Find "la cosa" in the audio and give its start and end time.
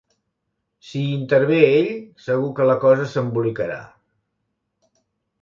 2.71-3.07